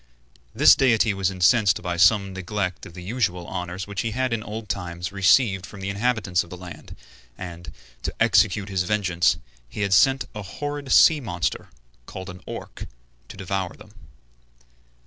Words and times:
This 0.55 0.75
deity 0.75 1.13
was 1.13 1.29
incensed 1.29 1.83
by 1.83 1.95
some 1.95 2.33
neglect 2.33 2.87
of 2.87 2.95
the 2.95 3.03
usual 3.03 3.45
honors 3.45 3.85
which 3.85 4.01
he 4.01 4.09
had 4.17 4.33
in 4.33 4.41
old 4.41 4.67
times 4.67 5.11
received 5.11 5.63
from 5.63 5.79
the 5.79 5.91
inhabitants 5.91 6.43
of 6.43 6.49
the 6.49 6.57
land, 6.57 6.95
and, 7.37 7.71
to 8.01 8.15
execute 8.19 8.67
his 8.69 8.81
vengeance, 8.81 9.37
had 9.71 9.93
sent 9.93 10.25
a 10.33 10.41
horrid 10.41 10.91
sea 10.91 11.19
monster, 11.19 11.69
called 12.07 12.31
an 12.31 12.41
Orc, 12.47 12.87
to 13.27 13.37
devour 13.37 13.75
them. 13.75 13.91